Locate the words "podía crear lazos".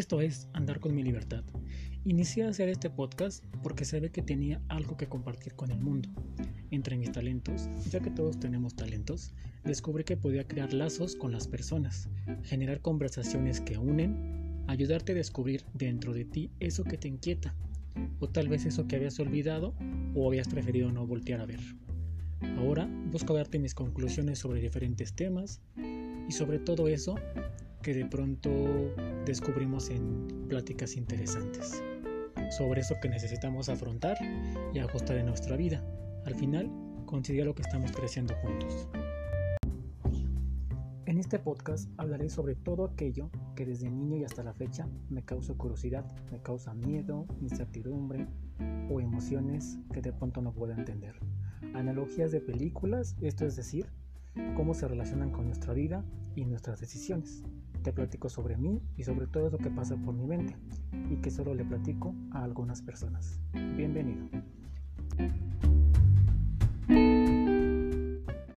10.16-11.16